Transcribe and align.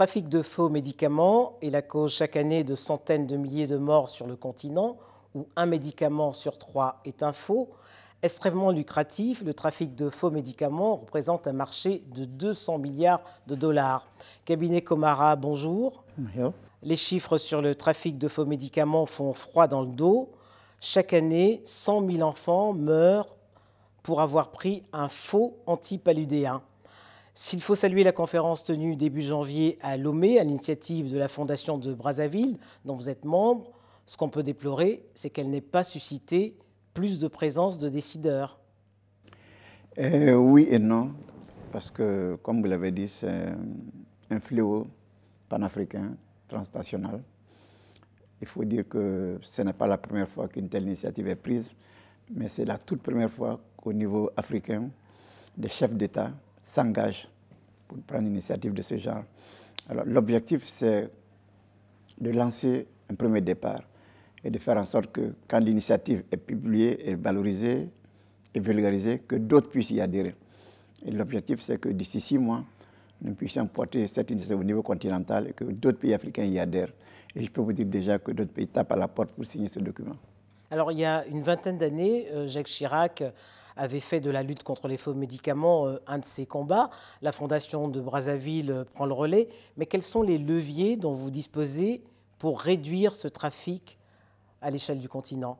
Le 0.00 0.06
trafic 0.06 0.30
de 0.30 0.40
faux 0.40 0.70
médicaments 0.70 1.58
est 1.60 1.68
la 1.68 1.82
cause 1.82 2.14
chaque 2.14 2.34
année 2.34 2.64
de 2.64 2.74
centaines 2.74 3.26
de 3.26 3.36
milliers 3.36 3.66
de 3.66 3.76
morts 3.76 4.08
sur 4.08 4.26
le 4.26 4.34
continent, 4.34 4.96
où 5.34 5.46
un 5.56 5.66
médicament 5.66 6.32
sur 6.32 6.56
trois 6.56 7.02
est 7.04 7.22
un 7.22 7.34
faux. 7.34 7.68
Extrêmement 8.22 8.70
lucratif, 8.70 9.42
le 9.44 9.52
trafic 9.52 9.94
de 9.94 10.08
faux 10.08 10.30
médicaments 10.30 10.96
représente 10.96 11.46
un 11.46 11.52
marché 11.52 12.02
de 12.14 12.24
200 12.24 12.78
milliards 12.78 13.20
de 13.46 13.54
dollars. 13.54 14.06
Cabinet 14.46 14.80
Comara, 14.80 15.36
bonjour. 15.36 16.02
Bonjour. 16.16 16.54
Les 16.82 16.96
chiffres 16.96 17.36
sur 17.36 17.60
le 17.60 17.74
trafic 17.74 18.16
de 18.16 18.28
faux 18.28 18.46
médicaments 18.46 19.04
font 19.04 19.34
froid 19.34 19.66
dans 19.66 19.82
le 19.82 19.92
dos. 19.92 20.30
Chaque 20.80 21.12
année, 21.12 21.60
100 21.64 22.10
000 22.10 22.22
enfants 22.26 22.72
meurent 22.72 23.36
pour 24.02 24.22
avoir 24.22 24.50
pris 24.50 24.82
un 24.94 25.10
faux 25.10 25.58
antipaludéen. 25.66 26.62
S'il 27.42 27.62
faut 27.62 27.74
saluer 27.74 28.04
la 28.04 28.12
conférence 28.12 28.64
tenue 28.64 28.96
début 28.96 29.22
janvier 29.22 29.78
à 29.80 29.96
Lomé, 29.96 30.38
à 30.38 30.44
l'initiative 30.44 31.10
de 31.10 31.16
la 31.16 31.26
Fondation 31.26 31.78
de 31.78 31.94
Brazzaville, 31.94 32.58
dont 32.84 32.94
vous 32.94 33.08
êtes 33.08 33.24
membre, 33.24 33.72
ce 34.04 34.18
qu'on 34.18 34.28
peut 34.28 34.42
déplorer, 34.42 35.06
c'est 35.14 35.30
qu'elle 35.30 35.48
n'ait 35.48 35.62
pas 35.62 35.82
suscité 35.82 36.58
plus 36.92 37.18
de 37.18 37.28
présence 37.28 37.78
de 37.78 37.88
décideurs. 37.88 38.60
Euh, 39.96 40.34
oui 40.34 40.66
et 40.70 40.78
non, 40.78 41.12
parce 41.72 41.90
que, 41.90 42.38
comme 42.42 42.60
vous 42.60 42.68
l'avez 42.68 42.90
dit, 42.90 43.08
c'est 43.08 43.46
un 44.28 44.40
fléau 44.40 44.86
panafricain, 45.48 46.12
transnational. 46.46 47.22
Il 48.42 48.48
faut 48.48 48.66
dire 48.66 48.86
que 48.86 49.38
ce 49.40 49.62
n'est 49.62 49.72
pas 49.72 49.86
la 49.86 49.96
première 49.96 50.28
fois 50.28 50.46
qu'une 50.46 50.68
telle 50.68 50.82
initiative 50.82 51.26
est 51.26 51.36
prise, 51.36 51.70
mais 52.30 52.48
c'est 52.48 52.66
la 52.66 52.76
toute 52.76 53.00
première 53.00 53.30
fois 53.30 53.58
qu'au 53.78 53.94
niveau 53.94 54.28
africain, 54.36 54.90
des 55.56 55.70
chefs 55.70 55.94
d'État 55.94 56.32
s'engage 56.62 57.28
pour 57.88 57.98
prendre 57.98 58.22
une 58.26 58.32
initiative 58.32 58.72
de 58.72 58.82
ce 58.82 58.96
genre. 58.96 59.24
Alors, 59.88 60.04
l'objectif, 60.06 60.68
c'est 60.68 61.10
de 62.20 62.30
lancer 62.30 62.86
un 63.10 63.14
premier 63.14 63.40
départ 63.40 63.82
et 64.44 64.50
de 64.50 64.58
faire 64.58 64.76
en 64.76 64.84
sorte 64.84 65.10
que, 65.12 65.34
quand 65.48 65.58
l'initiative 65.58 66.22
est 66.30 66.36
publiée 66.36 67.10
et 67.10 67.14
valorisée 67.14 67.88
et 68.54 68.60
vulgarisée, 68.60 69.20
que 69.20 69.36
d'autres 69.36 69.68
puissent 69.68 69.90
y 69.90 70.00
adhérer. 70.00 70.34
Et 71.04 71.12
l'objectif, 71.12 71.62
c'est 71.62 71.78
que 71.78 71.88
d'ici 71.88 72.20
six 72.20 72.38
mois, 72.38 72.64
nous 73.22 73.34
puissions 73.34 73.66
porter 73.66 74.06
cette 74.06 74.30
initiative 74.30 74.60
au 74.60 74.64
niveau 74.64 74.82
continental 74.82 75.48
et 75.48 75.52
que 75.52 75.64
d'autres 75.64 75.98
pays 75.98 76.14
africains 76.14 76.44
y 76.44 76.58
adhèrent. 76.58 76.92
Et 77.34 77.44
je 77.44 77.50
peux 77.50 77.60
vous 77.60 77.72
dire 77.72 77.86
déjà 77.86 78.18
que 78.18 78.32
d'autres 78.32 78.52
pays 78.52 78.66
tapent 78.66 78.92
à 78.92 78.96
la 78.96 79.08
porte 79.08 79.30
pour 79.30 79.44
signer 79.44 79.68
ce 79.68 79.78
document. 79.78 80.16
Alors, 80.72 80.92
il 80.92 80.98
y 80.98 81.04
a 81.04 81.26
une 81.26 81.42
vingtaine 81.42 81.78
d'années, 81.78 82.28
euh, 82.30 82.46
Jacques 82.46 82.68
Chirac 82.68 83.24
avait 83.76 83.98
fait 83.98 84.20
de 84.20 84.30
la 84.30 84.44
lutte 84.44 84.62
contre 84.62 84.86
les 84.86 84.96
faux 84.96 85.14
médicaments 85.14 85.88
euh, 85.88 85.96
un 86.06 86.20
de 86.20 86.24
ses 86.24 86.46
combats. 86.46 86.90
La 87.22 87.32
Fondation 87.32 87.88
de 87.88 88.00
Brazzaville 88.00 88.70
euh, 88.70 88.84
prend 88.84 89.06
le 89.06 89.12
relais. 89.12 89.48
Mais 89.76 89.86
quels 89.86 90.02
sont 90.02 90.22
les 90.22 90.38
leviers 90.38 90.96
dont 90.96 91.12
vous 91.12 91.32
disposez 91.32 92.04
pour 92.38 92.60
réduire 92.60 93.16
ce 93.16 93.26
trafic 93.26 93.98
à 94.62 94.70
l'échelle 94.70 95.00
du 95.00 95.08
continent? 95.08 95.58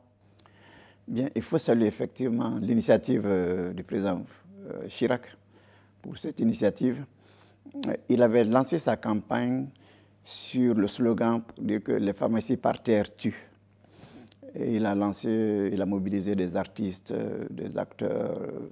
Bien, 1.09 1.27
il 1.35 1.41
faut 1.41 1.57
saluer 1.57 1.87
effectivement 1.87 2.55
l'initiative 2.61 3.27
du 3.75 3.83
président 3.83 4.23
Chirac 4.87 5.23
pour 6.01 6.17
cette 6.17 6.39
initiative. 6.39 7.03
Il 8.07 8.21
avait 8.21 8.43
lancé 8.45 8.79
sa 8.79 8.95
campagne 8.95 9.67
sur 10.23 10.75
le 10.75 10.87
slogan 10.87 11.41
pour 11.41 11.65
que 11.83 11.91
les 11.91 12.13
pharmacies 12.13 12.55
par 12.55 12.81
terre 12.81 13.13
tuent 13.15 13.50
il 14.55 14.85
a 14.85 14.95
lancé, 14.95 15.69
il 15.71 15.81
a 15.81 15.85
mobilisé 15.85 16.35
des 16.35 16.55
artistes, 16.55 17.11
euh, 17.11 17.45
des 17.49 17.77
acteurs, 17.77 18.37
euh, 18.41 18.69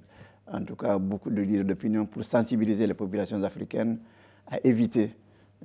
en 0.52 0.64
tout 0.64 0.76
cas 0.76 0.98
beaucoup 0.98 1.30
de 1.30 1.40
leaders 1.40 1.64
d'opinion 1.64 2.06
pour 2.06 2.24
sensibiliser 2.24 2.86
les 2.86 2.94
populations 2.94 3.42
africaines 3.42 3.98
à 4.46 4.58
éviter 4.64 5.14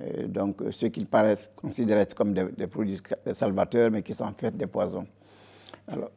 euh, 0.00 0.26
donc, 0.26 0.62
ce 0.70 0.86
qu'ils 0.86 1.06
paraissent 1.06 1.50
considérer 1.56 2.06
comme 2.06 2.32
des, 2.32 2.66
produits 2.66 3.00
salvateurs, 3.32 3.90
mais 3.90 4.02
qui 4.02 4.14
sont 4.14 4.24
en 4.24 4.32
fait 4.32 4.56
des 4.56 4.66
poisons. 4.66 5.06
Alors, 5.88 6.10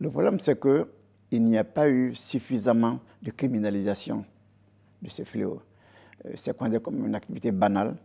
le 0.00 0.10
problème, 0.10 0.38
c'est 0.38 0.60
qu'il 0.60 1.44
n'y 1.44 1.56
a 1.56 1.64
pas 1.64 1.88
eu 1.88 2.14
suffisamment 2.14 3.00
de 3.22 3.30
criminalisation 3.30 4.24
de 5.00 5.08
ce 5.08 5.22
fléau. 5.22 5.62
C'est 6.36 6.56
considéré 6.56 6.82
comme 6.82 7.06
une 7.06 7.14
activité 7.14 7.50
banale. 7.52 7.96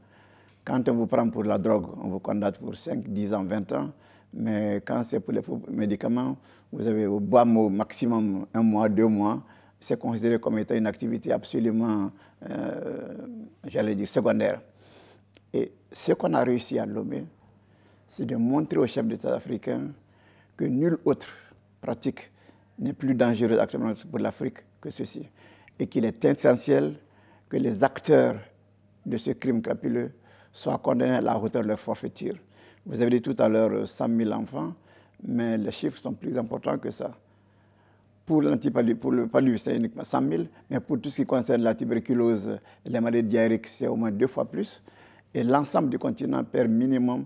Quand 0.70 0.88
on 0.88 0.94
vous 0.94 1.08
prend 1.08 1.28
pour 1.32 1.44
la 1.46 1.58
drogue, 1.58 1.88
on 2.00 2.10
vous 2.10 2.20
condamne 2.20 2.54
pour 2.54 2.78
5, 2.78 3.10
10 3.10 3.34
ans, 3.34 3.44
20 3.44 3.72
ans. 3.72 3.90
Mais 4.36 4.84
quand 4.86 5.04
c'est 5.04 5.20
pour 5.20 5.34
les 5.34 5.42
médicaments, 5.72 6.38
vous 6.72 6.86
avez 6.86 7.08
au 7.08 7.20
bas 7.20 7.44
maximum 7.44 8.46
un 8.54 8.62
mois, 8.62 8.88
deux 8.88 9.08
mois. 9.08 9.42
C'est 9.80 9.98
considéré 9.98 10.40
comme 10.40 10.60
étant 10.60 10.76
une 10.76 10.86
activité 10.86 11.32
absolument, 11.32 12.12
euh, 12.48 13.16
j'allais 13.66 13.96
dire, 13.96 14.08
secondaire. 14.08 14.62
Et 15.52 15.72
ce 15.92 16.14
qu'on 16.14 16.36
a 16.36 16.44
réussi 16.44 16.78
à 16.78 16.86
Lomé, 16.86 17.26
c'est 18.08 18.28
de 18.28 18.36
montrer 18.36 18.78
aux 18.78 18.86
chefs 18.86 19.08
d'État 19.08 19.34
africains 19.34 19.88
que 20.56 20.66
nulle 20.66 21.00
autre 21.04 21.30
pratique 21.82 22.30
n'est 22.78 22.94
plus 22.94 23.16
dangereuse 23.16 23.58
actuellement 23.58 23.94
pour 24.12 24.20
l'Afrique 24.20 24.58
que 24.80 24.92
ceci. 24.92 25.28
Et 25.80 25.88
qu'il 25.88 26.06
est 26.06 26.24
essentiel 26.26 26.94
que 27.50 27.58
les 27.58 27.84
acteurs 27.84 28.36
de 29.04 29.18
ce 29.18 29.32
crime 29.32 29.64
crapuleux 29.64 30.12
soient 30.52 30.78
condamnés 30.78 31.16
à 31.16 31.22
la 31.22 31.38
hauteur 31.38 31.64
de 31.64 31.68
leur 31.68 31.80
forfaiture. 31.80 32.36
Vous 32.86 33.02
avez 33.02 33.12
dit 33.12 33.22
tout 33.22 33.36
à 33.38 33.50
l'heure 33.50 33.88
100 33.88 34.10
euh, 34.10 34.18
000 34.26 34.32
enfants, 34.32 34.74
mais 35.24 35.58
les 35.58 35.72
chiffres 35.72 35.98
sont 35.98 36.14
plus 36.14 36.38
importants 36.38 36.78
que 36.78 36.92
ça. 36.92 37.12
Pour, 38.26 38.44
pour 39.02 39.12
le 39.12 39.28
palu, 39.28 39.58
c'est 39.58 39.76
uniquement 39.76 40.04
100 40.04 40.30
000, 40.30 40.44
mais 40.70 40.80
pour 40.80 41.02
tout 41.02 41.10
ce 41.10 41.18
qui 41.22 41.26
concerne 41.26 41.64
la 41.64 41.74
tuberculose 41.74 42.60
et 42.86 42.90
les 42.90 43.00
maladies 43.00 43.28
diarrhéiques, 43.28 43.68
c'est 43.68 43.88
au 43.88 43.96
moins 43.96 44.12
deux 44.12 44.28
fois 44.28 44.46
plus. 44.46 44.82
Et 45.34 45.44
l'ensemble 45.44 45.90
du 45.90 45.98
continent 46.00 46.44
perd 46.44 46.70
minimum 46.70 47.26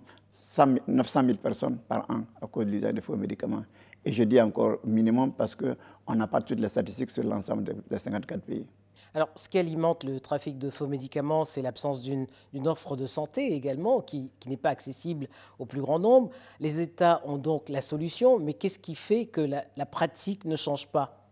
900 0.87 1.23
000 1.25 1.37
personnes 1.37 1.77
par 1.87 2.05
an 2.09 2.21
à 2.41 2.47
cause 2.47 2.65
de 2.65 2.71
l'usage 2.71 2.93
de 2.93 3.01
faux 3.01 3.15
médicaments. 3.15 3.63
Et 4.05 4.11
je 4.11 4.23
dis 4.23 4.39
encore 4.39 4.79
minimum 4.85 5.33
parce 5.33 5.55
qu'on 5.55 6.15
n'a 6.15 6.27
pas 6.27 6.41
toutes 6.41 6.59
les 6.59 6.67
statistiques 6.67 7.09
sur 7.09 7.23
l'ensemble 7.23 7.63
des 7.63 7.97
54 7.99 8.41
pays. 8.41 8.65
Alors, 9.13 9.29
ce 9.35 9.47
qui 9.49 9.57
alimente 9.57 10.03
le 10.03 10.19
trafic 10.19 10.57
de 10.57 10.69
faux 10.69 10.87
médicaments, 10.87 11.45
c'est 11.45 11.61
l'absence 11.61 12.01
d'une 12.01 12.27
offre 12.65 12.95
de 12.95 13.05
santé 13.05 13.53
également, 13.53 14.01
qui, 14.01 14.31
n'est 14.47 14.57
pas 14.57 14.69
accessible 14.69 15.27
au 15.59 15.65
plus 15.65 15.81
grand 15.81 15.99
nombre. 15.99 16.29
Les 16.59 16.79
États 16.79 17.21
ont 17.25 17.37
donc 17.37 17.69
la 17.69 17.81
solution, 17.81 18.39
mais 18.39 18.53
qu'est-ce 18.53 18.79
qui 18.79 18.95
fait 18.95 19.25
que 19.25 19.41
la, 19.41 19.85
pratique 19.85 20.45
ne 20.45 20.55
change 20.55 20.87
pas 20.87 21.27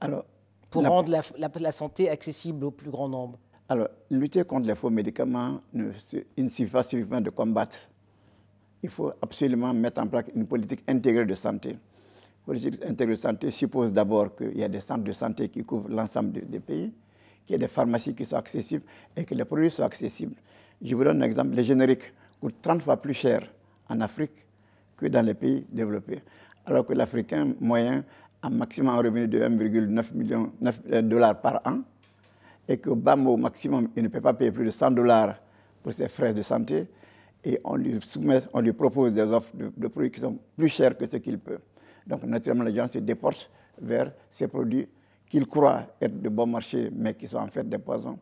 Alors, 0.00 0.24
pour 0.70 0.84
rendre 0.84 1.12
la, 1.36 1.72
santé 1.72 2.08
accessible 2.08 2.64
au 2.64 2.70
plus 2.70 2.90
grand 2.90 3.08
nombre? 3.08 3.38
Alors, 3.68 3.88
lutter 4.10 4.44
contre 4.44 4.66
les 4.66 4.74
faux 4.74 4.90
médicaments, 4.90 5.60
il 5.72 5.92
ne 6.36 6.48
suffit 6.48 6.70
pas 6.70 6.82
suffisamment 6.82 7.20
de 7.20 7.30
combattre. 7.30 7.76
Il 8.82 8.90
faut 8.90 9.12
absolument 9.22 9.72
mettre 9.72 10.02
en 10.02 10.06
place 10.06 10.24
une 10.34 10.46
politique 10.46 10.82
intégrée 10.86 11.24
de 11.24 11.34
santé 11.34 11.78
politique 12.44 12.82
intégrée 12.84 13.14
de 13.14 13.20
santé 13.20 13.50
suppose 13.50 13.92
d'abord 13.92 14.34
qu'il 14.36 14.56
y 14.58 14.64
a 14.64 14.68
des 14.68 14.80
centres 14.80 15.04
de 15.04 15.12
santé 15.12 15.48
qui 15.48 15.64
couvrent 15.64 15.88
l'ensemble 15.88 16.32
des 16.32 16.60
pays, 16.60 16.92
qu'il 17.44 17.52
y 17.52 17.56
ait 17.56 17.58
des 17.58 17.68
pharmacies 17.68 18.14
qui 18.14 18.24
soient 18.24 18.38
accessibles 18.38 18.84
et 19.16 19.24
que 19.24 19.34
les 19.34 19.44
produits 19.44 19.70
soient 19.70 19.86
accessibles. 19.86 20.34
Je 20.82 20.94
vous 20.94 21.04
donne 21.04 21.22
un 21.22 21.24
exemple. 21.26 21.54
Les 21.54 21.64
génériques 21.64 22.12
coûtent 22.40 22.60
30 22.60 22.82
fois 22.82 22.96
plus 22.98 23.14
cher 23.14 23.50
en 23.88 24.00
Afrique 24.00 24.46
que 24.96 25.06
dans 25.06 25.24
les 25.24 25.34
pays 25.34 25.64
développés. 25.70 26.22
Alors 26.66 26.86
que 26.86 26.92
l'Africain 26.92 27.54
moyen 27.60 28.04
a 28.42 28.50
maximum 28.50 28.94
un 28.94 28.98
revenu 28.98 29.28
de 29.28 29.40
1,9 29.40 30.14
million 30.14 30.52
de 30.60 30.72
euh, 30.92 31.02
dollars 31.02 31.40
par 31.40 31.60
an 31.64 31.78
et 32.68 32.78
qu'au 32.78 32.94
bas 32.94 33.16
au 33.16 33.36
maximum, 33.36 33.88
il 33.96 34.02
ne 34.02 34.08
peut 34.08 34.20
pas 34.20 34.34
payer 34.34 34.52
plus 34.52 34.64
de 34.66 34.70
100 34.70 34.90
dollars 34.92 35.36
pour 35.82 35.92
ses 35.92 36.08
frais 36.08 36.32
de 36.32 36.42
santé 36.42 36.86
et 37.42 37.60
on 37.64 37.76
lui, 37.76 37.98
soumet, 38.06 38.40
on 38.52 38.60
lui 38.60 38.72
propose 38.72 39.12
des 39.12 39.22
offres 39.22 39.54
de, 39.54 39.70
de 39.76 39.88
produits 39.88 40.10
qui 40.10 40.20
sont 40.20 40.38
plus 40.56 40.68
chers 40.68 40.96
que 40.96 41.06
ce 41.06 41.18
qu'il 41.18 41.38
peut. 41.38 41.58
Donc 42.06 42.22
naturellement, 42.24 42.64
les 42.64 42.74
gens 42.74 42.88
se 42.88 42.98
déportent 42.98 43.50
vers 43.80 44.12
ces 44.28 44.48
produits 44.48 44.88
qu'ils 45.28 45.46
croient 45.46 45.86
être 46.00 46.20
de 46.20 46.28
bon 46.28 46.46
marché, 46.46 46.90
mais 46.92 47.14
qui 47.14 47.26
sont 47.26 47.38
en 47.38 47.48
fait 47.48 47.68
des 47.68 47.78
poisons. 47.78 48.18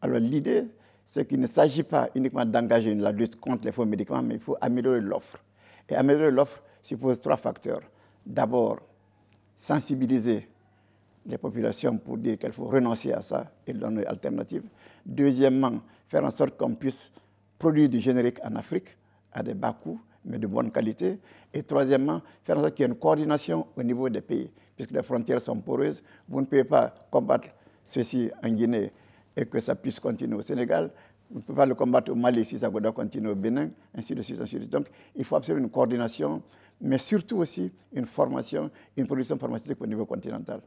Alors 0.00 0.18
l'idée, 0.18 0.64
c'est 1.04 1.26
qu'il 1.26 1.40
ne 1.40 1.46
s'agit 1.46 1.82
pas 1.82 2.08
uniquement 2.14 2.44
d'engager 2.44 2.94
la 2.94 3.12
lutte 3.12 3.36
contre 3.40 3.64
les 3.64 3.72
faux 3.72 3.84
médicaments, 3.86 4.22
mais 4.22 4.34
il 4.34 4.40
faut 4.40 4.56
améliorer 4.60 5.00
l'offre. 5.00 5.38
Et 5.88 5.94
améliorer 5.94 6.30
l'offre 6.30 6.62
suppose 6.82 7.20
trois 7.20 7.36
facteurs. 7.36 7.82
D'abord, 8.24 8.80
sensibiliser 9.56 10.48
les 11.26 11.38
populations 11.38 11.96
pour 11.98 12.18
dire 12.18 12.38
qu'il 12.38 12.52
faut 12.52 12.66
renoncer 12.66 13.12
à 13.12 13.22
ça 13.22 13.50
et 13.66 13.72
donner 13.72 14.02
une 14.02 14.08
alternative. 14.08 14.64
Deuxièmement, 15.04 15.80
faire 16.06 16.24
en 16.24 16.30
sorte 16.30 16.56
qu'on 16.56 16.74
puisse 16.74 17.10
produire 17.58 17.88
du 17.88 18.00
générique 18.00 18.38
en 18.44 18.56
Afrique 18.56 18.96
à 19.32 19.42
des 19.42 19.54
bas 19.54 19.72
coûts 19.72 20.00
mais 20.24 20.38
de 20.38 20.46
bonne 20.46 20.70
qualité. 20.70 21.18
Et 21.52 21.62
troisièmement, 21.62 22.20
faire 22.44 22.58
en 22.58 22.62
sorte 22.62 22.74
qu'il 22.74 22.84
y 22.84 22.88
ait 22.88 22.92
une 22.92 22.98
coordination 22.98 23.66
au 23.76 23.82
niveau 23.82 24.08
des 24.08 24.20
pays, 24.20 24.50
puisque 24.76 24.90
les 24.92 25.02
frontières 25.02 25.40
sont 25.40 25.56
poreuses. 25.60 26.02
Vous 26.28 26.40
ne 26.40 26.46
pouvez 26.46 26.64
pas 26.64 26.94
combattre 27.10 27.48
ceci 27.84 28.30
en 28.44 28.48
Guinée 28.50 28.92
et 29.36 29.46
que 29.46 29.60
ça 29.60 29.74
puisse 29.74 29.98
continuer 30.00 30.36
au 30.36 30.42
Sénégal. 30.42 30.90
Vous 31.30 31.38
ne 31.38 31.42
pouvez 31.42 31.56
pas 31.56 31.66
le 31.66 31.74
combattre 31.74 32.10
au 32.10 32.14
Mali 32.14 32.44
si 32.44 32.58
ça 32.58 32.70
doit 32.70 32.92
continuer 32.92 33.30
au 33.30 33.34
Bénin, 33.34 33.70
ainsi 33.94 34.14
de 34.14 34.22
suite, 34.22 34.40
ainsi 34.40 34.54
de 34.54 34.60
suite. 34.60 34.70
Donc, 34.70 34.88
il 35.14 35.24
faut 35.24 35.36
absolument 35.36 35.64
une 35.66 35.70
coordination, 35.70 36.42
mais 36.80 36.98
surtout 36.98 37.38
aussi 37.38 37.72
une 37.92 38.06
formation, 38.06 38.70
une 38.96 39.06
production 39.06 39.38
pharmaceutique 39.38 39.80
au 39.80 39.86
niveau 39.86 40.06
continental. 40.06 40.60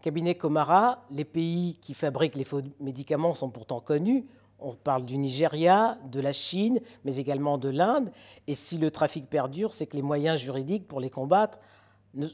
Cabinet 0.00 0.34
Comara, 0.36 1.04
les 1.10 1.24
pays 1.24 1.78
qui 1.80 1.92
fabriquent 1.94 2.36
les 2.36 2.44
faux 2.44 2.60
médicaments 2.80 3.34
sont 3.34 3.50
pourtant 3.50 3.80
connus 3.80 4.24
On 4.58 4.74
parle 4.74 5.04
du 5.04 5.18
Nigeria, 5.18 5.98
de 6.10 6.20
la 6.20 6.32
Chine, 6.32 6.80
mais 7.04 7.16
également 7.16 7.58
de 7.58 7.68
l'Inde. 7.68 8.10
Et 8.46 8.54
si 8.54 8.78
le 8.78 8.90
trafic 8.90 9.28
perdure, 9.28 9.74
c'est 9.74 9.86
que 9.86 9.96
les 9.96 10.02
moyens 10.02 10.40
juridiques 10.40 10.88
pour 10.88 11.00
les 11.00 11.10
combattre 11.10 11.58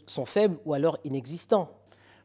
sont 0.06 0.24
faibles 0.24 0.58
ou 0.64 0.74
alors 0.74 0.98
inexistants. 1.04 1.69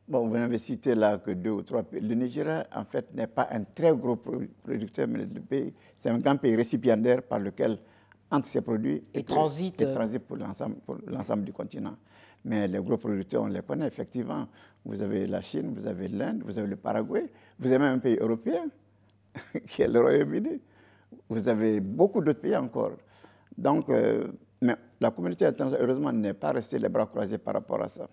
Bon, 0.08 0.26
vous 0.28 0.36
n'avez 0.36 0.58
cité 0.60 0.96
là 0.96 1.18
que 1.18 1.32
deux 1.32 1.50
ou 1.50 1.64
trois 1.64 1.84
pays. 1.84 2.00
Le 2.00 2.16
Nigeria, 2.16 2.66
en 2.74 2.86
fait, 2.86 3.14
n'est 3.14 3.28
pas 3.28 3.50
un 3.52 3.64
très 3.64 3.94
gros 3.96 4.16
producteur, 4.16 5.08
mais 5.08 5.20
le 5.20 5.42
pays, 5.42 5.74
c'est 5.98 6.10
un 6.10 6.20
grand 6.20 6.38
pays 6.38 6.56
récipiendaire 6.56 7.24
par 7.24 7.40
lequel 7.40 7.78
entre 8.32 8.48
ces 8.48 8.62
produits 8.62 9.02
et, 9.14 9.24
transite, 9.24 9.82
et 9.82 9.92
transite 9.92 10.24
pour 10.24 10.38
l'ensemble 10.38 11.44
du 11.44 11.52
continent. 11.52 11.96
Mais 12.46 12.68
les 12.68 12.80
gros 12.80 12.98
producteurs, 12.98 13.44
on 13.44 13.48
les 13.48 13.62
connaît 13.62 13.88
effectivement. 13.88 14.48
Vous 14.86 15.02
avez 15.02 15.26
la 15.26 15.42
Chine, 15.42 15.74
vous 15.76 15.88
avez 15.88 16.08
l'Inde, 16.08 16.44
vous 16.46 16.58
avez 16.58 16.68
le 16.68 16.78
Paraguay, 16.78 17.30
vous 17.60 17.68
avez 17.68 17.80
même 17.80 17.96
un 17.96 18.00
pays 18.00 18.18
européen 18.22 18.68
qui 19.68 19.82
est 19.82 19.88
le 19.88 20.02
Royaume-Uni. 20.02 20.62
Vous 21.30 21.48
avez 21.48 21.80
beaucoup 21.80 22.22
d'autres 22.22 22.40
pays 22.40 22.56
encore. 22.56 22.94
Donc, 23.58 23.90
euh, 23.90 24.28
mais 24.62 24.76
la 25.00 25.12
communauté 25.12 25.46
internationale, 25.46 25.82
heureusement, 25.84 26.12
n'est 26.12 26.34
pas 26.34 26.52
restée 26.52 26.80
les 26.80 26.90
bras 26.90 27.06
croisés 27.06 27.38
par 27.38 27.56
rapport 27.56 27.82
à 27.82 27.88
ça. 27.88 28.08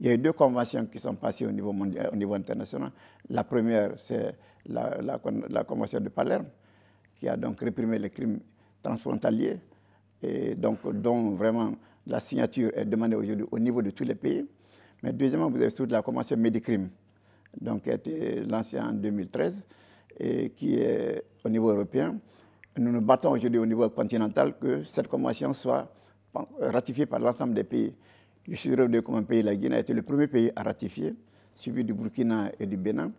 Il 0.00 0.06
y 0.06 0.10
a 0.10 0.14
eu 0.14 0.18
deux 0.18 0.32
conventions 0.32 0.86
qui 0.86 0.98
sont 0.98 1.14
passées 1.14 1.46
au 1.46 1.52
niveau, 1.52 2.34
international. 2.34 2.90
La 3.30 3.44
première, 3.44 3.92
c'est 3.96 4.34
la, 4.66 5.00
la, 5.00 5.64
convention 5.64 6.00
de 6.00 6.10
Palerme, 6.10 6.46
qui 7.14 7.28
a 7.28 7.36
donc 7.36 7.60
réprimé 7.60 7.98
les 7.98 8.10
crimes 8.10 8.40
transfrontaliers, 8.82 9.58
et 10.22 10.54
donc 10.54 10.78
dont 11.00 11.30
vraiment 11.30 11.72
la 12.06 12.20
signature 12.20 12.70
est 12.74 12.84
demandée 12.84 13.16
aujourd'hui 13.16 13.46
au 13.50 13.58
niveau 13.58 13.80
de 13.80 13.90
tous 13.90 14.04
les 14.04 14.14
pays. 14.14 14.46
Mais 15.02 15.12
deuxièmement, 15.12 15.48
vous 15.48 15.56
avez 15.56 15.70
surtout 15.70 15.92
la 15.92 16.02
convention 16.02 16.36
Médicrime, 16.36 16.90
donc 17.58 17.82
qui 17.82 17.90
a 17.90 17.94
été 17.94 18.44
lancée 18.44 18.78
en 18.78 18.92
2013 18.92 19.62
et 20.18 20.50
qui 20.50 20.76
est 20.76 21.22
au 21.44 21.48
niveau 21.48 21.70
européen. 21.70 22.16
Nous 22.78 22.92
nous 22.92 23.00
battons 23.00 23.30
aujourd'hui 23.30 23.58
au 23.58 23.66
niveau 23.66 23.88
continental 23.90 24.54
que 24.58 24.84
cette 24.84 25.08
convention 25.08 25.52
soit 25.52 25.90
ratifiée 26.60 27.06
par 27.06 27.18
l'ensemble 27.20 27.54
des 27.54 27.64
pays. 27.64 27.94
Je 28.48 28.54
suis 28.54 28.70
heureux 28.70 28.88
comme 29.00 29.16
un 29.16 29.22
pays, 29.22 29.42
la 29.42 29.56
Guinée 29.56 29.76
a 29.76 29.78
été 29.80 29.92
le 29.92 30.02
premier 30.02 30.26
pays 30.28 30.52
à 30.54 30.62
ratifier, 30.62 31.14
suivi 31.52 31.84
du 31.84 31.94
Burkina 31.94 32.52
et 32.60 32.66
du 32.66 32.76
Bénin. 32.76 33.10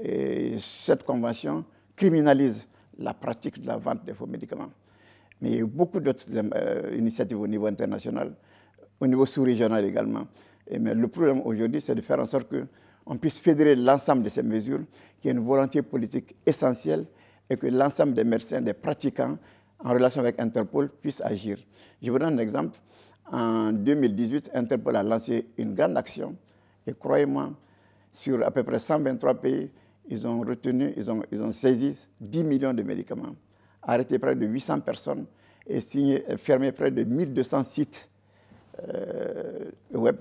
Et 0.00 0.56
cette 0.58 1.02
convention 1.02 1.64
criminalise 1.96 2.66
la 2.98 3.14
pratique 3.14 3.60
de 3.60 3.66
la 3.66 3.76
vente 3.78 4.04
des 4.04 4.14
faux 4.14 4.26
médicaments. 4.26 4.70
Mais 5.40 5.48
il 5.50 5.54
y 5.54 5.58
a 5.58 5.60
eu 5.62 5.66
beaucoup 5.66 6.00
d'autres 6.00 6.26
euh, 6.30 6.94
initiatives 6.96 7.40
au 7.40 7.46
niveau 7.46 7.66
international, 7.66 8.34
au 9.00 9.06
niveau 9.06 9.24
sous-régional 9.26 9.84
également. 9.84 10.26
Mais 10.78 10.94
le 10.94 11.08
problème 11.08 11.40
aujourd'hui, 11.44 11.80
c'est 11.80 11.94
de 11.94 12.00
faire 12.02 12.20
en 12.20 12.26
sorte 12.26 12.54
qu'on 13.10 13.18
puisse 13.18 13.40
fédérer 13.40 13.74
l'ensemble 13.74 14.22
de 14.22 14.28
ces 14.28 14.44
mesures, 14.44 14.82
qu'il 15.18 15.32
y 15.32 15.34
ait 15.34 15.36
une 15.36 15.44
volonté 15.44 15.82
politique 15.82 16.36
essentielle 16.46 17.06
et 17.50 17.56
que 17.56 17.66
l'ensemble 17.66 18.14
des 18.14 18.22
médecins, 18.22 18.60
des 18.60 18.72
pratiquants 18.72 19.36
en 19.80 19.90
relation 19.92 20.20
avec 20.20 20.38
Interpol 20.38 20.88
puissent 20.88 21.20
agir. 21.20 21.58
Je 22.00 22.08
vous 22.08 22.20
donne 22.20 22.34
un 22.34 22.38
exemple. 22.38 22.78
En 23.32 23.72
2018, 23.72 24.52
Interpol 24.54 24.94
a 24.94 25.02
lancé 25.02 25.48
une 25.58 25.74
grande 25.74 25.96
action 25.96 26.36
et 26.86 26.92
croyez-moi, 26.92 27.50
sur 28.12 28.46
à 28.46 28.52
peu 28.52 28.62
près 28.62 28.78
123 28.78 29.34
pays, 29.40 29.72
ils 30.08 30.24
ont 30.24 30.42
retenu, 30.42 30.94
ils 30.96 31.10
ont, 31.10 31.24
ils 31.32 31.52
saisi 31.52 32.06
10 32.20 32.44
millions 32.44 32.74
de 32.74 32.84
médicaments 32.84 33.34
arrêté 33.82 34.20
près 34.20 34.36
de 34.36 34.46
800 34.46 34.82
personnes 34.82 35.26
et 35.66 35.80
fermé 36.36 36.70
près 36.70 36.92
de 36.92 37.02
1200 37.02 37.64
sites 37.64 38.08
euh, 38.88 39.64
web 39.94 40.14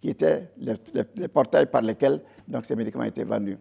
qui 0.00 0.10
étaient 0.10 0.50
les, 0.58 1.28
portails 1.28 1.66
par 1.66 1.82
lesquels 1.82 2.22
donc, 2.46 2.64
ces 2.64 2.76
médicaments 2.76 3.04
étaient 3.04 3.24
vendus. 3.24 3.58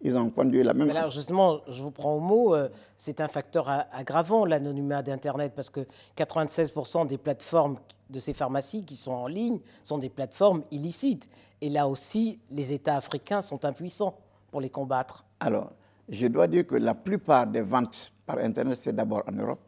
Ils 0.00 0.16
ont 0.16 0.30
conduit 0.30 0.62
la 0.62 0.74
même. 0.74 0.90
alors 0.90 1.10
justement, 1.10 1.58
je 1.66 1.82
vous 1.82 1.90
prends 1.90 2.14
au 2.14 2.20
mot, 2.20 2.54
euh, 2.54 2.68
c'est 2.96 3.20
un 3.20 3.26
facteur 3.26 3.68
aggravant 3.90 4.44
l'anonymat 4.44 5.02
d'Internet 5.02 5.52
parce 5.56 5.70
que 5.70 5.80
96% 6.16 7.08
des 7.08 7.18
plateformes 7.18 7.78
de 8.08 8.20
ces 8.20 8.32
pharmacies 8.32 8.84
qui 8.84 8.94
sont 8.94 9.12
en 9.12 9.26
ligne 9.26 9.58
sont 9.82 9.98
des 9.98 10.08
plateformes 10.08 10.62
illicites. 10.70 11.28
Et 11.60 11.68
là 11.68 11.88
aussi, 11.88 12.38
les 12.50 12.72
États 12.72 12.96
africains 12.96 13.40
sont 13.40 13.64
impuissants 13.64 14.16
pour 14.52 14.60
les 14.60 14.70
combattre. 14.70 15.24
Alors, 15.40 15.72
je 16.08 16.26
dois 16.28 16.46
dire 16.46 16.66
que 16.66 16.76
la 16.76 16.94
plupart 16.94 17.46
des 17.46 17.60
ventes 17.60 18.12
par 18.24 18.38
Internet, 18.38 18.76
c'est 18.76 18.92
d'abord 18.92 19.24
en 19.26 19.32
Europe, 19.32 19.60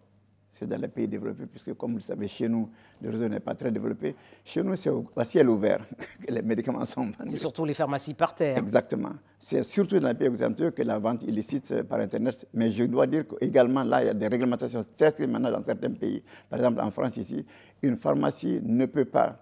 c'est 0.60 0.66
dans 0.66 0.76
les 0.76 0.88
pays 0.88 1.08
développés, 1.08 1.46
puisque 1.46 1.72
comme 1.72 1.92
vous 1.92 1.96
le 1.96 2.02
savez, 2.02 2.28
chez 2.28 2.46
nous, 2.46 2.68
le 3.00 3.08
réseau 3.08 3.28
n'est 3.28 3.40
pas 3.40 3.54
très 3.54 3.70
développé. 3.72 4.14
Chez 4.44 4.62
nous, 4.62 4.76
c'est 4.76 4.90
au 4.90 5.06
ciel 5.24 5.48
ouvert 5.48 5.80
que 6.26 6.34
les 6.34 6.42
médicaments 6.42 6.84
sont 6.84 7.04
vendus. 7.04 7.14
C'est 7.30 7.38
surtout 7.38 7.64
les 7.64 7.72
pharmacies 7.72 8.12
par 8.12 8.34
terre. 8.34 8.58
Exactement. 8.58 9.12
C'est 9.38 9.62
surtout 9.62 9.98
dans 9.98 10.08
les 10.08 10.14
pays 10.14 10.28
occidentaux 10.28 10.70
que 10.70 10.82
la 10.82 10.98
vente 10.98 11.22
illicite 11.22 11.82
par 11.84 12.00
Internet. 12.00 12.46
Mais 12.52 12.70
je 12.70 12.84
dois 12.84 13.06
dire 13.06 13.24
qu'également, 13.26 13.82
là, 13.84 14.02
il 14.02 14.06
y 14.08 14.10
a 14.10 14.14
des 14.14 14.26
réglementations 14.28 14.84
très 14.98 15.12
très 15.12 15.26
maintenant 15.26 15.50
dans 15.50 15.62
certains 15.62 15.92
pays. 15.92 16.22
Par 16.50 16.58
exemple, 16.58 16.80
en 16.82 16.90
France, 16.90 17.16
ici, 17.16 17.42
une 17.80 17.96
pharmacie 17.96 18.60
ne 18.62 18.84
peut 18.84 19.06
pas, 19.06 19.38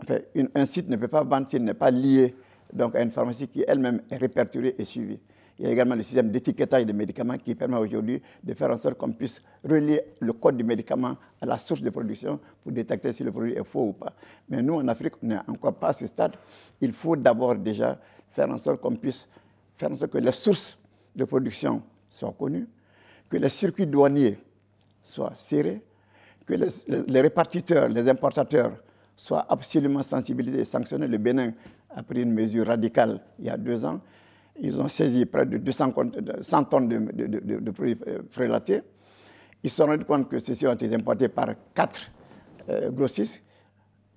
enfin, 0.00 0.20
un 0.54 0.64
site 0.64 0.88
ne 0.88 0.96
peut 0.96 1.08
pas 1.08 1.22
vendre 1.22 1.48
s'il 1.50 1.64
n'est 1.64 1.74
pas 1.74 1.90
lié 1.90 2.34
donc, 2.72 2.96
à 2.96 3.02
une 3.02 3.10
pharmacie 3.10 3.46
qui 3.48 3.62
elle-même 3.68 4.00
est 4.10 4.16
répertoriée 4.16 4.74
et 4.80 4.86
suivie. 4.86 5.20
Il 5.58 5.64
y 5.64 5.68
a 5.68 5.72
également 5.72 5.94
le 5.94 6.02
système 6.02 6.30
d'étiquetage 6.30 6.84
des 6.84 6.92
médicaments 6.92 7.38
qui 7.38 7.54
permet 7.54 7.78
aujourd'hui 7.78 8.20
de 8.44 8.52
faire 8.54 8.70
en 8.70 8.76
sorte 8.76 8.98
qu'on 8.98 9.12
puisse 9.12 9.40
relier 9.64 10.02
le 10.20 10.34
code 10.34 10.56
du 10.58 10.64
médicament 10.64 11.16
à 11.40 11.46
la 11.46 11.56
source 11.56 11.80
de 11.80 11.88
production 11.88 12.38
pour 12.62 12.72
détecter 12.72 13.12
si 13.12 13.24
le 13.24 13.32
produit 13.32 13.54
est 13.54 13.64
faux 13.64 13.88
ou 13.88 13.92
pas. 13.94 14.12
Mais 14.50 14.60
nous, 14.60 14.74
en 14.74 14.86
Afrique, 14.88 15.14
on 15.22 15.26
n'est 15.28 15.38
encore 15.48 15.74
pas 15.74 15.88
à 15.88 15.92
ce 15.94 16.06
stade. 16.06 16.32
Il 16.80 16.92
faut 16.92 17.16
d'abord 17.16 17.54
déjà 17.54 17.98
faire 18.28 18.50
en 18.50 18.58
sorte 18.58 18.82
qu'on 18.82 18.94
puisse 18.96 19.26
faire 19.76 19.90
en 19.90 19.96
sorte 19.96 20.12
que 20.12 20.18
les 20.18 20.32
sources 20.32 20.76
de 21.14 21.24
production 21.24 21.82
soient 22.10 22.34
connues, 22.38 22.68
que 23.30 23.38
les 23.38 23.48
circuits 23.48 23.86
douaniers 23.86 24.38
soient 25.02 25.34
serrés, 25.34 25.80
que 26.44 26.54
les, 26.54 27.20
répartiteurs, 27.20 27.88
les 27.88 28.06
importateurs 28.08 28.72
soient 29.16 29.46
absolument 29.48 30.02
sensibilisés 30.02 30.60
et 30.60 30.64
sanctionnés. 30.64 31.08
Le 31.08 31.18
Bénin 31.18 31.52
a 31.94 32.02
pris 32.02 32.22
une 32.22 32.32
mesure 32.32 32.66
radicale 32.66 33.20
il 33.38 33.46
y 33.46 33.48
a 33.50 33.56
deux 33.56 33.84
ans 33.86 34.00
ils 34.60 34.78
ont 34.80 34.88
saisi 34.88 35.26
près 35.26 35.46
de 35.46 35.58
200 35.58 35.92
100 36.40 36.64
tonnes 36.64 36.88
de, 36.88 37.70
produits 37.70 37.98
euh, 38.06 38.22
prélatés. 38.30 38.82
Ils 39.62 39.70
se 39.70 39.76
sont 39.76 39.86
rendus 39.86 40.04
compte 40.04 40.28
que 40.28 40.38
ceux-ci 40.38 40.66
ont 40.66 40.72
été 40.72 40.92
importés 40.94 41.28
par 41.28 41.48
quatre 41.74 42.10
euh, 42.68 42.90
grossistes 42.90 43.42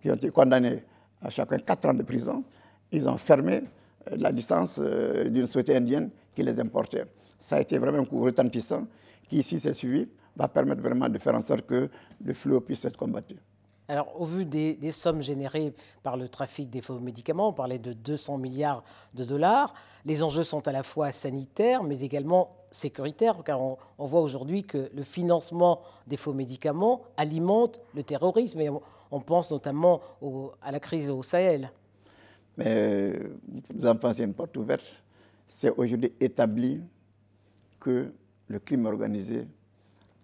qui 0.01 0.09
ont 0.09 0.15
été 0.15 0.29
condamnés 0.29 0.83
à 1.21 1.29
chacun 1.29 1.57
quatre 1.59 1.89
ans 1.89 1.93
de 1.93 2.03
prison. 2.03 2.43
Ils 2.91 3.07
ont 3.09 3.17
fermé 3.17 3.63
euh, 4.11 4.15
la 4.17 4.31
licence 4.31 4.79
d'une 4.79 5.47
société 5.47 5.75
indienne 5.75 6.09
qui 6.33 6.43
les 6.43 6.59
importait. 6.59 7.05
Ça 7.39 7.57
a 7.57 7.61
été 7.61 7.77
vraiment 7.77 7.99
un 7.99 8.05
coup 8.05 8.21
retentissant 8.21 8.87
qui, 9.27 9.37
ici 9.39 9.59
s'est 9.59 9.73
suivi, 9.73 10.07
va 10.35 10.47
permettre 10.47 10.81
vraiment 10.81 11.09
de 11.09 11.17
faire 11.17 11.35
en 11.35 11.41
sorte 11.41 11.65
que 11.65 11.89
le 12.23 12.33
flot 12.33 12.61
puisse 12.61 12.83
être 12.85 12.97
combattu. 12.97 13.35
Alors, 13.89 14.21
au 14.21 14.23
vu 14.23 14.45
des, 14.45 14.91
sommes 14.91 15.23
générées 15.23 15.73
par 16.03 16.15
le 16.15 16.29
trafic 16.29 16.69
des 16.69 16.79
faux 16.79 16.99
médicaments, 16.99 17.49
on 17.49 17.53
parlait 17.53 17.79
de 17.79 17.91
200 17.91 18.37
milliards 18.37 18.83
de 19.15 19.25
dollars, 19.25 19.73
les 20.05 20.21
enjeux 20.21 20.43
sont 20.43 20.67
à 20.67 20.71
la 20.71 20.83
fois 20.83 21.11
sanitaires, 21.11 21.81
mais 21.81 22.01
également 22.01 22.55
sécuritaires, 22.69 23.43
car 23.43 23.59
on, 23.59 23.77
voit 23.97 24.21
aujourd'hui 24.21 24.63
que 24.63 24.91
le 24.93 25.01
financement 25.01 25.81
des 26.05 26.17
faux 26.17 26.33
médicaments 26.33 27.01
alimente 27.17 27.81
le 27.95 28.03
terrorisme, 28.03 28.61
et 28.61 28.69
on, 28.69 29.19
pense 29.21 29.49
notamment 29.49 30.01
à 30.61 30.71
la 30.71 30.79
crise 30.79 31.09
au 31.09 31.23
Sahel. 31.23 31.71
Mais 32.55 33.19
vous 33.73 33.87
en 33.87 33.95
pensez 33.95 34.23
une 34.23 34.35
porte 34.35 34.55
ouverte. 34.55 35.01
C'est 35.47 35.71
aujourd'hui 35.71 36.13
établi 36.19 36.79
que 37.79 38.13
le 38.49 38.59
crime 38.59 38.85
organisé 38.85 39.47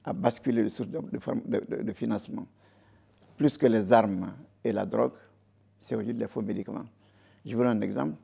a 0.03 0.13
basculé 0.13 0.61
les 0.61 0.69
sources 0.69 0.89
de 0.91 1.93
financement 1.93 2.45
plus 3.37 3.57
que 3.57 3.65
les 3.67 3.91
armes 3.91 4.33
et 4.63 4.71
la 4.71 4.85
drogue, 4.85 5.13
c'est 5.79 5.95
aujourd'hui 5.95 6.13
les 6.13 6.27
faux 6.27 6.41
médicaments. 6.41 6.85
Je 7.45 7.55
vous 7.55 7.63
donne 7.63 7.77
un 7.77 7.81
exemple. 7.81 8.15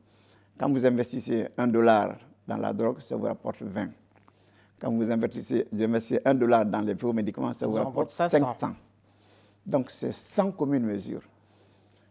Quand 0.58 0.70
vous 0.70 0.86
investissez 0.86 1.48
un 1.58 1.68
dollar 1.68 2.18
dans 2.48 2.58
la 2.58 2.74
drogue, 2.74 3.00
ça 3.00 3.16
vous 3.16 3.26
rapporte 3.26 3.62
20. 3.62 3.90
Quand 4.80 4.92
vous 4.92 5.10
investissez, 5.12 5.68
un 6.26 6.34
dollar 6.34 6.66
dans 6.66 6.82
les 6.82 6.96
faux 6.96 7.14
médicaments, 7.14 7.54
ça 7.54 7.68
vous, 7.68 7.76
rapporte 7.76 8.10
500. 8.10 8.74
Donc 9.66 9.92
c'est 9.92 10.12
sans 10.12 10.52
commune 10.52 10.84
mesure. 10.86 11.22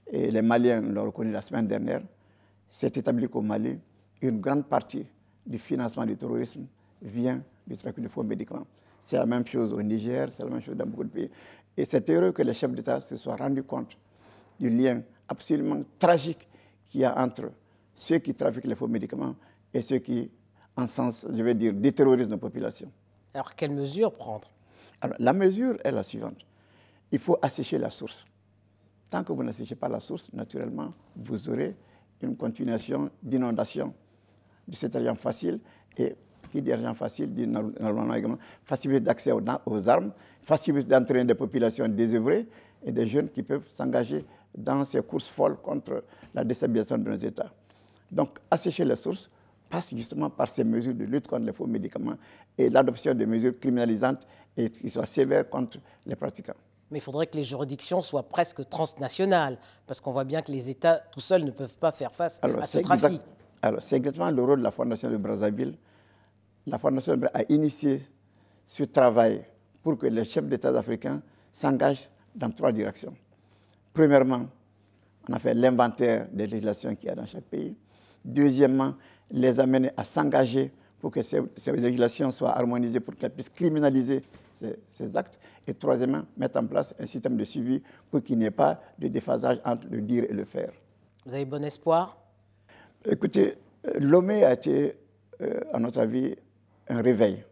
Et 0.07 0.31
les 0.31 0.43
Maliens 0.43 0.81
l'ont 0.81 1.05
reconnu 1.05 1.33
la 1.33 1.43
semaine 1.43 1.67
dernière. 1.67 2.03
C'est 2.69 2.97
établi 2.97 3.29
qu'au 3.29 3.41
Mali, 3.41 3.79
une 4.23 4.41
grande 4.41 4.67
partie 4.67 5.07
du 5.45 5.59
financement 5.59 6.07
du 6.07 6.17
terrorisme 6.17 6.67
vient 7.03 7.43
du 7.71 7.77
trafic 7.77 8.03
de 8.03 8.09
faux 8.09 8.23
médicaments. 8.23 8.67
C'est 8.99 9.17
la 9.17 9.27
même 9.27 9.47
chose 9.47 9.73
au 9.73 9.81
Niger, 9.83 10.31
c'est 10.31 10.43
la 10.43 10.51
même 10.51 10.61
chose 10.61 10.77
dans 10.77 10.87
beaucoup 10.87 11.05
de 11.05 11.09
pays. 11.09 11.31
Et 11.77 11.85
c'est 11.85 12.09
heureux 12.11 12.33
que 12.33 12.43
les 12.43 12.53
chefs 12.53 12.73
d'État 12.73 13.01
se 13.01 13.17
soient 13.17 13.37
rendus 13.37 13.63
compte 13.63 13.97
du 14.59 14.69
lien 14.69 15.03
absolument 15.29 15.83
tragique 15.99 16.49
qu'il 16.87 17.01
y 17.01 17.05
a 17.05 17.17
entre 17.19 17.51
ceux 17.95 18.19
qui 18.19 18.35
trafiquent 18.35 18.67
les 18.67 18.75
faux 18.75 18.89
médicaments 18.89 19.37
et 19.73 19.81
ceux 19.83 19.99
qui, 19.99 20.31
en 20.77 20.87
sens, 20.87 21.27
je 21.33 21.43
vais 21.43 21.55
dire, 21.55 21.73
déterrorisent 21.73 22.29
nos 22.29 22.39
populations. 22.39 22.91
Alors, 23.33 23.55
quelles 23.55 23.73
mesures 23.75 24.13
prendre? 24.13 24.49
Alors, 25.01 25.17
la 25.19 25.33
mesure 25.33 25.77
est 25.85 25.93
la 25.93 26.03
suivante. 26.03 26.45
Il 27.13 27.21
faut 27.21 27.39
assécher 27.41 27.79
la 27.79 27.91
source. 27.91 28.25
Tant 29.09 29.23
que 29.25 29.33
vous 29.33 29.43
n'asséchez 29.45 29.77
pas 29.77 29.89
la 29.89 30.01
source, 30.01 30.33
naturellement, 30.33 30.93
vous 31.17 31.49
aurez 31.49 31.77
une 32.21 32.37
continuation 32.37 33.11
d'inondation 33.23 33.95
de 34.67 34.75
cet 34.75 34.95
alliance 34.97 35.19
facile 35.19 35.61
et 35.97 36.15
Qui 36.51 36.63
dit 36.63 36.73
argent 36.73 36.95
facile 36.95 37.33
dit 37.33 37.47
normalement 37.47 38.15
également 38.15 38.39
facilité 38.65 39.01
d'accès 39.01 39.33
aux, 39.33 39.89
armes, 39.89 40.13
facilité 40.43 40.89
d'entraîner 40.89 41.25
des 41.25 41.35
populations 41.35 41.89
désœuvrées 41.89 42.47
et 42.85 42.93
des 42.93 43.07
jeunes 43.07 43.29
qui 43.29 43.43
peuvent 43.43 43.69
s'engager 43.71 44.25
dans 44.57 44.85
ces 44.85 45.01
courses 45.03 45.29
folles 45.29 45.57
contre 45.57 46.03
la 46.35 46.43
déstabilisation 46.43 46.99
de 46.99 47.09
nos 47.09 47.17
États. 47.17 47.53
Donc, 48.11 48.39
assécher 48.51 48.85
les 48.85 48.97
sources 48.97 49.31
passe 49.69 49.95
justement 49.95 50.29
par 50.29 50.49
ces 50.49 50.65
mesures 50.65 50.95
de 50.95 51.05
lutte 51.05 51.29
contre 51.29 51.47
les 51.47 51.53
faux 51.53 51.67
médicaments 51.67 52.17
et 52.59 52.69
l'adoption 52.69 53.15
de 53.15 53.25
mesures 53.25 53.59
criminalisantes 53.59 54.27
et 54.57 54.69
qui 54.71 54.91
soient 54.91 55.07
sévères 55.07 55.49
contre 55.49 55.79
les 56.05 56.17
pratiquants. 56.17 56.55
Mais 56.91 56.99
il 56.99 57.03
faudrait 57.03 57.29
que 57.29 57.37
les 57.37 57.45
juridictions 57.45 58.03
soient 58.03 58.25
presque 58.29 58.69
transnationales, 58.69 59.59
parce 59.87 60.01
qu'on 60.01 60.11
voit 60.11 60.25
bien 60.25 60.43
que 60.43 60.51
les 60.51 60.69
États 60.71 61.01
tout 61.13 61.21
seuls 61.21 61.45
ne 61.45 61.53
peuvent 61.53 61.79
pas 61.79 61.93
faire 61.93 62.13
face 62.13 62.41
à 62.43 62.67
ce 62.67 62.79
trafic. 62.79 63.21
alors, 63.63 63.81
c'est 63.81 63.97
exactement 63.97 64.31
le 64.31 64.43
rôle 64.43 64.59
de 64.59 64.65
la 64.65 64.73
Fondation 64.73 65.09
de 65.09 65.17
Brazzaville. 65.17 65.77
La 66.67 66.79
Fondation 66.79 67.19
a 67.33 67.43
initié 67.49 68.03
ce 68.65 68.85
travail 68.85 69.43
pour 69.83 69.99
que 69.99 70.07
les 70.07 70.25
chefs 70.25 70.45
d'État 70.47 70.69
africains 70.77 71.21
s'engagent 71.53 72.09
dans 72.35 72.51
trois 72.51 72.73
directions. 72.73 73.15
Premièrement, 73.93 74.47
on 75.29 75.33
a 75.33 75.39
fait 75.39 75.55
l'inventaire 75.55 76.29
des 76.33 76.47
législations 76.47 76.95
qu'il 76.95 77.09
y 77.09 77.13
a 77.13 77.15
dans 77.15 77.27
chaque 77.27 77.45
pays. 77.45 77.75
Deuxièmement, 78.25 78.95
les 79.31 79.59
amener 79.59 79.91
à 79.97 80.05
s'engager 80.05 80.71
pour 81.01 81.11
que 81.11 81.23
ces, 81.23 81.43
législations 81.73 82.31
soient 82.31 82.57
harmonisées, 82.57 83.01
pour 83.01 83.17
qu'elles 83.17 83.31
puissent 83.31 83.49
criminaliser 83.49 84.23
ces, 84.89 85.17
actes. 85.17 85.39
Et 85.67 85.73
troisièmement, 85.73 86.23
mettre 86.37 86.59
en 86.59 86.67
place 86.67 86.95
un 86.99 87.07
système 87.07 87.37
de 87.37 87.45
suivi 87.45 87.83
pour 88.11 88.23
qu'il 88.23 88.39
n'y 88.39 88.45
ait 88.45 88.51
pas 88.51 88.81
de 88.99 89.09
déphasage 89.09 89.61
entre 89.65 89.87
le 89.91 90.03
dire 90.03 90.25
et 90.29 90.33
le 90.33 90.45
faire. 90.45 90.73
Vous 91.25 91.35
avez 91.35 91.47
bon 91.47 91.65
espoir? 91.65 92.19
Écoutez, 93.07 93.57
euh, 93.87 93.99
Lomé 93.99 94.45
a 94.45 94.53
été, 94.53 94.95
euh, 95.41 95.61
à 95.73 95.79
notre 95.79 96.01
avis, 96.01 96.37
un 96.91 97.03
réveil. 97.03 97.43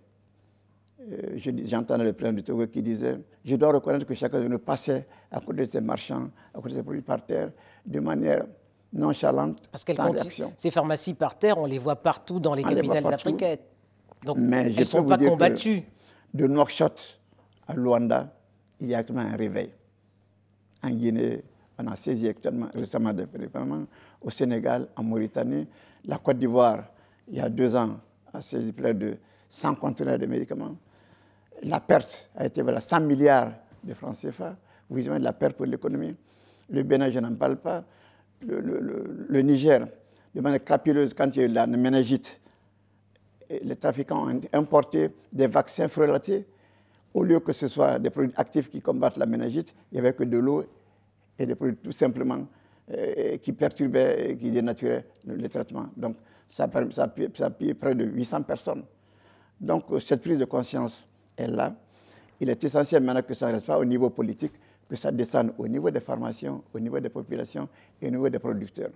Euh, 1.00 1.38
j'entendais 1.64 2.04
le 2.04 2.12
président 2.12 2.36
du 2.36 2.42
Togo 2.42 2.66
qui 2.66 2.82
disait 2.82 3.18
Je 3.44 3.56
dois 3.56 3.72
reconnaître 3.72 4.04
que 4.04 4.14
chacun 4.14 4.40
de 4.40 4.48
nous 4.48 4.58
passait 4.58 5.04
à 5.30 5.40
côté 5.40 5.64
de 5.64 5.70
ces 5.70 5.80
marchands, 5.80 6.28
à 6.52 6.58
côté 6.60 6.70
de 6.70 6.80
ces 6.80 6.82
produits 6.82 7.02
par 7.02 7.24
terre, 7.24 7.50
de 7.86 8.00
manière 8.00 8.44
nonchalante, 8.92 9.68
Parce 9.70 9.84
réaction. 9.86 10.52
Ces 10.56 10.70
pharmacies 10.70 11.14
par 11.14 11.38
terre, 11.38 11.58
on 11.58 11.66
les 11.66 11.78
voit 11.78 11.96
partout 11.96 12.40
dans 12.40 12.54
les 12.54 12.64
capitales 12.64 13.06
africaines. 13.12 13.58
Donc, 14.24 14.36
elles 14.38 14.74
ne 14.74 14.84
sont 14.84 15.04
pas 15.04 15.16
combattues. 15.18 15.82
De 16.34 16.46
Nouakchott 16.46 17.18
à 17.66 17.72
Luanda, 17.72 18.30
il 18.80 18.88
y 18.88 18.94
a 18.94 18.98
actuellement 18.98 19.22
un 19.22 19.34
réveil. 19.36 19.70
En 20.82 20.90
Guinée, 20.90 21.42
on 21.78 21.86
a 21.86 21.96
saisi 21.96 22.30
récemment 22.74 23.14
des 23.14 23.24
Au 24.20 24.28
Sénégal, 24.28 24.88
en 24.94 25.02
Mauritanie, 25.04 25.66
la 26.04 26.18
Côte 26.18 26.38
d'Ivoire, 26.38 26.84
il 27.28 27.36
y 27.36 27.40
a 27.40 27.48
deux 27.48 27.74
ans, 27.76 27.98
a 28.32 28.40
saisi 28.40 28.72
près 28.72 28.94
de 28.94 29.16
100 29.50 29.74
conteneurs 29.76 30.18
de 30.18 30.26
médicaments. 30.26 30.76
La 31.62 31.80
perte 31.80 32.30
a 32.36 32.46
été 32.46 32.62
vers 32.62 32.82
100 32.82 33.00
milliards 33.00 33.52
de 33.82 33.94
francs 33.94 34.16
CFA. 34.16 34.56
Vous 34.88 35.02
voyez 35.02 35.18
la 35.18 35.32
perte 35.32 35.56
pour 35.56 35.66
l'économie? 35.66 36.14
Le 36.70 36.82
Bénin, 36.82 37.10
je 37.10 37.18
n'en 37.18 37.34
parle 37.34 37.56
pas 37.56 37.84
le, 38.40 39.40
Niger, 39.42 39.86
de 40.34 40.40
manière 40.40 40.62
crapuleuse, 40.64 41.14
quand 41.14 41.34
il 41.34 41.38
y 41.38 41.42
a 41.42 41.46
eu 41.46 41.48
la 41.52 41.66
méningite, 41.66 42.40
les 43.62 43.76
trafiquants 43.76 44.28
ont 44.30 44.40
importé 44.52 45.10
des 45.32 45.46
vaccins 45.46 45.88
frelatés. 45.88 46.46
Au 47.14 47.22
lieu 47.22 47.40
que 47.40 47.52
ce 47.52 47.66
soit 47.66 47.98
des 47.98 48.10
produits 48.10 48.32
actifs 48.36 48.68
qui 48.68 48.82
combattent 48.82 49.16
la 49.16 49.26
méningite, 49.26 49.74
il 49.90 49.94
n'y 49.94 50.00
avait 50.00 50.12
que 50.12 50.24
de 50.24 50.36
l'eau 50.38 50.64
et 51.38 51.46
des 51.46 51.54
produits 51.54 51.76
tout 51.76 51.92
simplement 51.92 52.46
qui 53.42 53.52
perturbaient 53.52 54.36
qui 54.40 54.50
dénaturaient 54.50 55.04
le, 55.26 55.48
traitement. 55.48 55.86
Donc, 55.96 56.16
ça, 56.46 56.68
ça, 56.90 57.02
a 57.04 57.50
pillé, 57.50 57.74
près 57.74 57.94
de 57.94 58.04
800 58.04 58.42
personnes. 58.42 58.84
Donc, 59.60 59.84
cette 60.00 60.22
prise 60.22 60.38
de 60.38 60.44
conscience 60.46 61.06
est 61.36 61.48
là. 61.48 61.74
Il 62.40 62.48
est 62.48 62.62
essentiel 62.62 63.02
maintenant 63.02 63.22
que 63.22 63.34
ça 63.34 63.48
ne 63.48 63.52
reste 63.52 63.66
pas 63.66 63.78
au 63.78 63.84
niveau 63.84 64.10
politique, 64.10 64.52
que 64.88 64.96
ça 64.96 65.10
descende 65.10 65.52
au 65.58 65.68
niveau 65.68 65.90
des 65.90 66.00
formations, 66.00 66.62
au 66.72 66.80
niveau 66.80 66.98
des 67.00 67.08
populations 67.08 67.68
et 68.00 68.06
au 68.06 68.10
niveau 68.10 68.28
des 68.28 68.38
producteurs. 68.38 68.90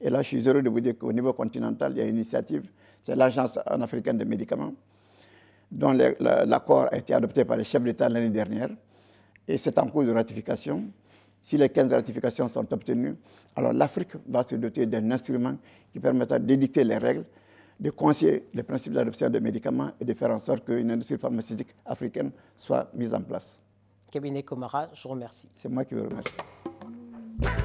Et 0.00 0.10
là, 0.10 0.22
je 0.22 0.28
suis 0.28 0.48
heureux 0.48 0.62
de 0.62 0.68
vous 0.68 0.80
dire 0.80 0.96
qu'au 0.98 1.12
niveau 1.12 1.32
continental, 1.32 1.92
il 1.92 1.98
y 1.98 2.00
a 2.02 2.04
une 2.04 2.16
initiative, 2.16 2.62
c'est 3.02 3.16
l'Agence 3.16 3.58
africaine 3.66 4.18
des 4.18 4.24
médicaments, 4.24 4.72
dont 5.70 5.92
l'accord 6.20 6.88
a 6.92 6.96
été 6.98 7.14
adopté 7.14 7.44
par 7.44 7.56
les 7.56 7.64
chefs 7.64 7.82
d'État 7.82 8.08
l'année 8.08 8.30
dernière, 8.30 8.70
et 9.48 9.58
c'est 9.58 9.78
en 9.78 9.86
cours 9.88 10.04
de 10.04 10.12
ratification. 10.12 10.84
Si 11.44 11.56
les 11.56 11.68
15 11.68 11.92
ratifications 11.92 12.48
sont 12.48 12.72
obtenues, 12.72 13.14
alors 13.54 13.72
l'Afrique 13.72 14.16
va 14.26 14.42
se 14.42 14.56
doter 14.56 14.86
d'un 14.86 15.08
instrument 15.12 15.56
qui 15.92 16.00
permettra 16.00 16.40
d'édicter 16.40 16.82
les 16.82 16.98
règles, 16.98 17.24
de 17.78 17.90
conseiller 17.90 18.46
les 18.52 18.64
principes 18.64 18.94
d'adoption 18.94 19.30
des 19.30 19.40
médicaments 19.40 19.92
et 20.00 20.04
de 20.04 20.14
faire 20.14 20.30
en 20.32 20.40
sorte 20.40 20.64
qu'une 20.64 20.90
industrie 20.90 21.18
pharmaceutique 21.18 21.76
africaine 21.86 22.32
soit 22.56 22.90
mise 22.94 23.14
en 23.14 23.20
place 23.20 23.60
cabinet 24.14 24.44
Comara. 24.44 24.90
Je 24.94 25.02
vous 25.02 25.08
remercie. 25.08 25.48
C'est 25.56 25.68
moi 25.68 25.84
qui 25.84 25.94
vous 25.94 26.04
remercie. 26.04 27.63